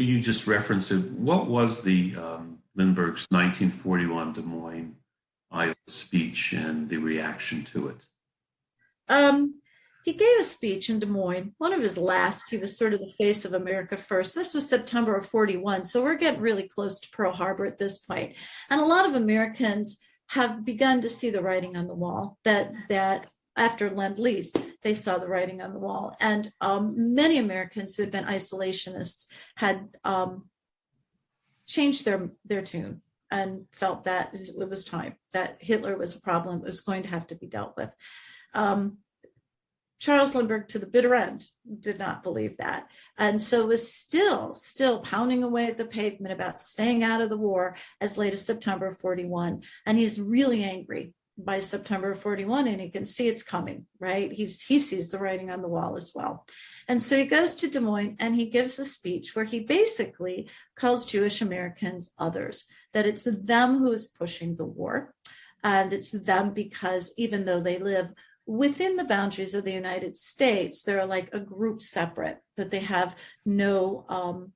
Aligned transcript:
you 0.00 0.20
just 0.20 0.46
referenced 0.46 0.90
it. 0.90 1.10
What 1.12 1.46
was 1.46 1.82
the 1.82 2.14
um, 2.16 2.58
Lindbergh's 2.74 3.26
1941 3.30 4.32
Des 4.32 4.42
Moines, 4.42 4.94
Iowa 5.50 5.74
speech 5.86 6.52
and 6.52 6.88
the 6.88 6.98
reaction 6.98 7.64
to 7.64 7.88
it? 7.88 8.06
Um, 9.08 9.60
he 10.04 10.12
gave 10.14 10.40
a 10.40 10.44
speech 10.44 10.88
in 10.88 11.00
Des 11.00 11.06
Moines, 11.06 11.52
one 11.58 11.72
of 11.72 11.82
his 11.82 11.98
last. 11.98 12.50
He 12.50 12.56
was 12.56 12.76
sort 12.76 12.94
of 12.94 13.00
the 13.00 13.12
face 13.18 13.44
of 13.44 13.52
America 13.52 13.96
first. 13.96 14.34
This 14.34 14.54
was 14.54 14.68
September 14.68 15.16
of 15.16 15.26
41. 15.26 15.84
So 15.84 16.02
we're 16.02 16.14
getting 16.14 16.40
really 16.40 16.68
close 16.68 17.00
to 17.00 17.10
Pearl 17.10 17.32
Harbor 17.32 17.66
at 17.66 17.78
this 17.78 17.98
point. 17.98 18.34
And 18.70 18.80
a 18.80 18.86
lot 18.86 19.06
of 19.06 19.14
Americans 19.14 19.98
have 20.28 20.64
begun 20.64 21.00
to 21.00 21.10
see 21.10 21.30
the 21.30 21.42
writing 21.42 21.76
on 21.76 21.86
the 21.86 21.94
wall 21.94 22.38
that 22.44 22.72
that 22.88 23.26
after 23.58 23.90
Lend 23.90 24.18
Lease, 24.18 24.54
they 24.82 24.94
saw 24.94 25.18
the 25.18 25.28
writing 25.28 25.60
on 25.60 25.72
the 25.72 25.78
wall. 25.78 26.16
And 26.20 26.50
um, 26.60 27.14
many 27.14 27.38
Americans 27.38 27.94
who 27.94 28.02
had 28.02 28.12
been 28.12 28.24
isolationists 28.24 29.26
had 29.56 29.88
um, 30.04 30.46
changed 31.66 32.04
their, 32.04 32.30
their 32.44 32.62
tune 32.62 33.02
and 33.30 33.66
felt 33.72 34.04
that 34.04 34.34
it 34.34 34.70
was 34.70 34.84
time, 34.84 35.16
that 35.32 35.58
Hitler 35.60 35.98
was 35.98 36.16
a 36.16 36.20
problem, 36.20 36.58
it 36.58 36.64
was 36.64 36.80
going 36.80 37.02
to 37.02 37.10
have 37.10 37.26
to 37.26 37.34
be 37.34 37.46
dealt 37.46 37.76
with. 37.76 37.90
Um, 38.54 38.98
Charles 40.00 40.34
Lindbergh, 40.34 40.68
to 40.68 40.78
the 40.78 40.86
bitter 40.86 41.12
end, 41.12 41.44
did 41.80 41.98
not 41.98 42.22
believe 42.22 42.58
that. 42.58 42.88
And 43.18 43.42
so 43.42 43.66
was 43.66 43.92
still, 43.92 44.54
still 44.54 45.00
pounding 45.00 45.42
away 45.42 45.66
at 45.66 45.76
the 45.76 45.84
pavement 45.84 46.32
about 46.32 46.60
staying 46.60 47.02
out 47.02 47.20
of 47.20 47.28
the 47.28 47.36
war 47.36 47.76
as 48.00 48.16
late 48.16 48.32
as 48.32 48.46
September 48.46 48.92
41. 48.92 49.62
And 49.84 49.98
he's 49.98 50.20
really 50.20 50.62
angry 50.62 51.14
by 51.38 51.60
September 51.60 52.14
41 52.14 52.66
and 52.66 52.80
he 52.80 52.90
can 52.90 53.04
see 53.04 53.28
it's 53.28 53.44
coming, 53.44 53.86
right? 54.00 54.32
He's, 54.32 54.60
he 54.62 54.80
sees 54.80 55.10
the 55.10 55.18
writing 55.18 55.50
on 55.50 55.62
the 55.62 55.68
wall 55.68 55.96
as 55.96 56.12
well. 56.14 56.44
And 56.88 57.00
so 57.00 57.16
he 57.16 57.24
goes 57.24 57.54
to 57.56 57.68
Des 57.68 57.80
Moines 57.80 58.16
and 58.18 58.34
he 58.34 58.46
gives 58.46 58.78
a 58.78 58.84
speech 58.84 59.36
where 59.36 59.44
he 59.44 59.60
basically 59.60 60.48
calls 60.74 61.04
Jewish 61.04 61.40
Americans 61.40 62.12
others, 62.18 62.64
that 62.92 63.06
it's 63.06 63.24
them 63.24 63.78
who 63.78 63.92
is 63.92 64.06
pushing 64.06 64.56
the 64.56 64.64
war. 64.64 65.14
And 65.62 65.92
it's 65.92 66.12
them 66.12 66.52
because 66.54 67.12
even 67.16 67.44
though 67.44 67.60
they 67.60 67.78
live 67.78 68.10
within 68.46 68.96
the 68.96 69.04
boundaries 69.04 69.54
of 69.54 69.64
the 69.64 69.72
United 69.72 70.16
States, 70.16 70.82
they're 70.82 71.06
like 71.06 71.32
a 71.32 71.40
group 71.40 71.82
separate, 71.82 72.38
that 72.56 72.70
they 72.70 72.80
have 72.80 73.14
no 73.44 74.06
um, 74.08 74.52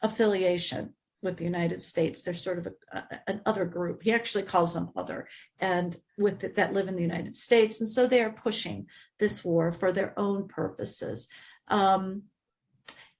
affiliation 0.00 0.94
with 1.22 1.36
the 1.36 1.44
United 1.44 1.80
States. 1.80 2.22
They're 2.22 2.34
sort 2.34 2.58
of 2.58 2.66
a, 2.66 2.98
a, 2.98 3.20
an 3.28 3.40
other 3.46 3.64
group. 3.64 4.02
He 4.02 4.12
actually 4.12 4.42
calls 4.44 4.74
them 4.74 4.90
other, 4.96 5.28
and 5.58 5.96
with 6.18 6.40
the, 6.40 6.48
that 6.48 6.74
live 6.74 6.88
in 6.88 6.96
the 6.96 7.02
United 7.02 7.36
States, 7.36 7.80
and 7.80 7.88
so 7.88 8.06
they 8.06 8.22
are 8.22 8.30
pushing 8.30 8.86
this 9.18 9.44
war 9.44 9.72
for 9.72 9.92
their 9.92 10.18
own 10.18 10.48
purposes. 10.48 11.28
Um, 11.68 12.24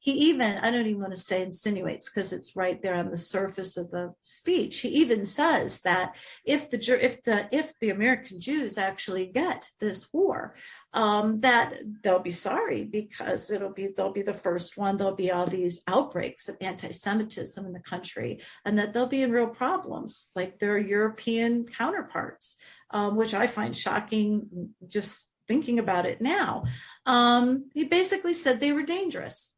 he 0.02 0.10
even 0.10 0.58
i 0.58 0.70
don't 0.70 0.86
even 0.86 1.00
want 1.00 1.14
to 1.14 1.20
say 1.20 1.42
insinuates 1.42 2.10
because 2.10 2.32
it's 2.32 2.56
right 2.56 2.82
there 2.82 2.96
on 2.96 3.10
the 3.10 3.16
surface 3.16 3.76
of 3.76 3.90
the 3.92 4.12
speech 4.24 4.80
he 4.80 4.88
even 4.88 5.24
says 5.24 5.80
that 5.82 6.12
if 6.44 6.68
the 6.70 7.04
if 7.04 7.22
the 7.22 7.48
if 7.52 7.72
the 7.78 7.88
american 7.88 8.40
jews 8.40 8.76
actually 8.76 9.26
get 9.26 9.70
this 9.78 10.12
war 10.12 10.56
um, 10.92 11.40
that 11.40 11.74
they'll 12.02 12.18
be 12.18 12.32
sorry 12.32 12.84
because 12.84 13.50
it'll 13.50 13.72
be 13.72 13.88
they'll 13.96 14.12
be 14.12 14.22
the 14.22 14.34
first 14.34 14.76
one. 14.76 14.96
There'll 14.96 15.14
be 15.14 15.30
all 15.30 15.46
these 15.46 15.82
outbreaks 15.86 16.48
of 16.48 16.56
anti-semitism 16.60 17.64
in 17.64 17.72
the 17.72 17.80
country 17.80 18.40
and 18.64 18.78
that 18.78 18.92
they'll 18.92 19.06
be 19.06 19.22
in 19.22 19.32
real 19.32 19.48
problems. 19.48 20.30
Like 20.34 20.58
their 20.58 20.78
european 20.78 21.64
counterparts 21.64 22.56
um, 22.90 23.16
which 23.16 23.32
i 23.32 23.46
find 23.46 23.74
shocking 23.74 24.74
just 24.86 25.32
thinking 25.48 25.78
about 25.78 26.06
it 26.06 26.20
now. 26.20 26.64
Um, 27.06 27.70
he 27.74 27.84
basically 27.84 28.34
said 28.34 28.60
they 28.60 28.72
were 28.72 28.84
dangerous. 28.84 29.56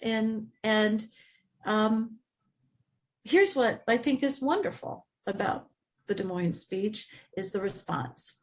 And 0.00 0.48
and 0.62 1.06
um, 1.64 2.16
here's 3.24 3.54
what 3.54 3.82
I 3.88 3.96
think 3.96 4.22
is 4.22 4.40
wonderful 4.40 5.06
about 5.26 5.68
the 6.06 6.14
Des 6.14 6.24
Moines 6.24 6.60
speech 6.60 7.08
is 7.36 7.50
the 7.50 7.60
response. 7.60 8.34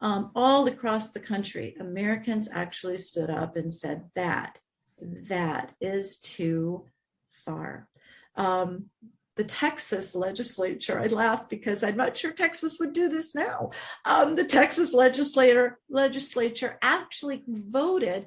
Um, 0.00 0.30
all 0.34 0.66
across 0.66 1.10
the 1.10 1.20
country, 1.20 1.76
Americans 1.80 2.48
actually 2.52 2.98
stood 2.98 3.30
up 3.30 3.56
and 3.56 3.72
said 3.72 4.10
that 4.14 4.58
that 5.00 5.72
is 5.80 6.18
too 6.18 6.86
far. 7.32 7.88
Um, 8.36 8.86
the 9.36 9.44
Texas 9.44 10.16
legislature, 10.16 11.00
I 11.00 11.06
laugh 11.06 11.48
because 11.48 11.84
I'm 11.84 11.96
not 11.96 12.16
sure 12.16 12.32
Texas 12.32 12.78
would 12.80 12.92
do 12.92 13.08
this 13.08 13.34
now. 13.36 13.70
Um, 14.04 14.34
the 14.34 14.44
Texas 14.44 14.92
legislator 14.92 15.78
legislature 15.88 16.76
actually 16.82 17.44
voted; 17.46 18.26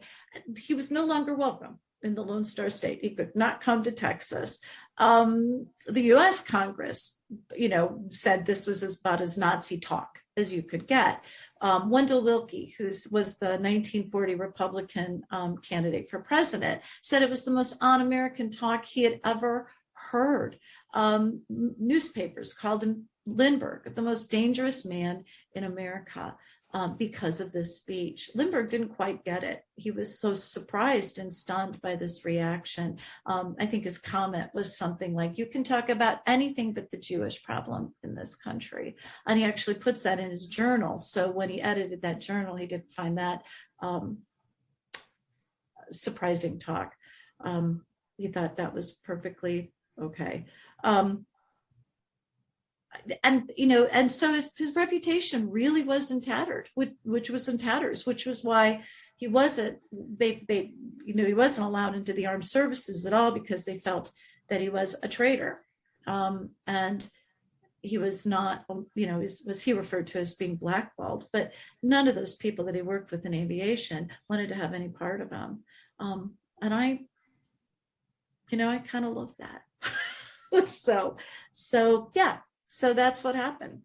he 0.57 0.73
was 0.73 0.89
no 0.89 1.05
longer 1.05 1.35
welcome 1.35 1.79
in 2.01 2.15
the 2.15 2.23
Lone 2.23 2.45
Star 2.45 2.69
State. 2.69 2.99
He 3.01 3.09
could 3.11 3.35
not 3.35 3.61
come 3.61 3.83
to 3.83 3.91
Texas. 3.91 4.59
Um, 4.97 5.67
the 5.85 6.03
U.S. 6.03 6.41
Congress, 6.41 7.19
you 7.55 7.67
know, 7.67 8.05
said 8.09 8.45
this 8.45 8.65
was 8.65 8.81
as 8.81 8.99
about 8.99 9.21
as 9.21 9.37
Nazi 9.37 9.79
talk 9.79 10.21
as 10.37 10.51
you 10.51 10.63
could 10.63 10.87
get. 10.87 11.23
Um, 11.61 11.89
Wendell 11.89 12.23
Willkie, 12.23 12.73
who 12.77 12.85
was 12.85 13.37
the 13.37 13.57
1940 13.59 14.35
Republican 14.35 15.23
um, 15.29 15.57
candidate 15.57 16.09
for 16.09 16.19
president, 16.19 16.81
said 17.01 17.21
it 17.21 17.29
was 17.29 17.45
the 17.45 17.51
most 17.51 17.75
un-American 17.81 18.49
talk 18.49 18.85
he 18.85 19.03
had 19.03 19.19
ever 19.23 19.69
heard. 19.93 20.57
Um, 20.93 21.41
newspapers 21.49 22.53
called 22.53 22.83
him 22.83 23.07
Lindbergh, 23.25 23.95
the 23.95 24.01
most 24.01 24.31
dangerous 24.31 24.85
man 24.85 25.23
in 25.53 25.63
America 25.63 26.35
um, 26.73 26.95
because 26.97 27.39
of 27.39 27.51
this 27.51 27.77
speech. 27.77 28.31
Lindbergh 28.33 28.69
didn't 28.69 28.95
quite 28.95 29.23
get 29.25 29.43
it. 29.43 29.63
He 29.75 29.91
was 29.91 30.19
so 30.19 30.33
surprised 30.33 31.19
and 31.19 31.33
stunned 31.33 31.81
by 31.81 31.95
this 31.95 32.23
reaction. 32.23 32.97
Um, 33.25 33.55
I 33.59 33.65
think 33.65 33.83
his 33.83 33.97
comment 33.97 34.51
was 34.53 34.77
something 34.77 35.13
like, 35.13 35.37
You 35.37 35.45
can 35.45 35.63
talk 35.63 35.89
about 35.89 36.19
anything 36.25 36.73
but 36.73 36.91
the 36.91 36.97
Jewish 36.97 37.43
problem 37.43 37.93
in 38.03 38.15
this 38.15 38.35
country. 38.35 38.95
And 39.25 39.37
he 39.37 39.45
actually 39.45 39.75
puts 39.75 40.03
that 40.03 40.19
in 40.19 40.29
his 40.29 40.45
journal. 40.45 40.99
So 40.99 41.29
when 41.29 41.49
he 41.49 41.61
edited 41.61 42.01
that 42.03 42.21
journal, 42.21 42.55
he 42.55 42.67
didn't 42.67 42.91
find 42.91 43.17
that 43.17 43.43
um, 43.81 44.19
surprising 45.91 46.59
talk. 46.59 46.95
Um, 47.41 47.85
he 48.17 48.27
thought 48.27 48.57
that 48.57 48.73
was 48.73 48.93
perfectly 48.93 49.73
okay. 49.99 50.45
Um, 50.83 51.25
and 53.23 53.51
you 53.57 53.67
know 53.67 53.85
and 53.85 54.11
so 54.11 54.33
his, 54.33 54.51
his 54.57 54.75
reputation 54.75 55.49
really 55.49 55.81
was 55.81 56.11
in 56.11 56.19
tattered 56.19 56.69
which, 56.75 56.91
which 57.03 57.29
was 57.29 57.47
in 57.47 57.57
tatters 57.57 58.05
which 58.05 58.25
was 58.25 58.43
why 58.43 58.83
he 59.21 59.27
wasn't 59.27 59.77
they 59.91 60.43
they 60.47 60.73
you 61.05 61.13
know 61.13 61.25
he 61.25 61.35
wasn't 61.35 61.65
allowed 61.65 61.95
into 61.95 62.11
the 62.11 62.25
armed 62.25 62.43
services 62.43 63.05
at 63.05 63.13
all 63.13 63.31
because 63.31 63.65
they 63.65 63.77
felt 63.77 64.11
that 64.49 64.61
he 64.61 64.69
was 64.69 64.95
a 65.01 65.07
traitor. 65.07 65.61
Um, 66.07 66.51
and 66.65 67.07
he 67.83 67.99
was 67.99 68.25
not 68.25 68.65
you 68.95 69.05
know 69.05 69.19
was, 69.19 69.43
was 69.45 69.61
he 69.61 69.73
referred 69.73 70.07
to 70.07 70.19
as 70.19 70.33
being 70.33 70.55
blackballed? 70.55 71.27
But 71.31 71.51
none 71.83 72.07
of 72.07 72.15
those 72.15 72.35
people 72.35 72.65
that 72.65 72.75
he 72.75 72.81
worked 72.81 73.11
with 73.11 73.25
in 73.27 73.35
aviation 73.35 74.09
wanted 74.27 74.49
to 74.49 74.55
have 74.55 74.73
any 74.73 74.89
part 74.89 75.21
of 75.21 75.29
him. 75.29 75.63
Um, 75.99 76.33
and 76.59 76.73
i 76.73 76.99
you 78.49 78.57
know 78.57 78.69
i 78.69 78.79
kind 78.79 79.05
of 79.05 79.13
love 79.13 79.33
that. 79.39 79.61
So 80.67 81.15
so 81.53 82.11
yeah 82.13 82.39
so 82.73 82.93
that's 82.93 83.21
what 83.21 83.35
happened. 83.35 83.81